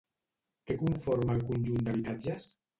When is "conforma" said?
0.85-1.37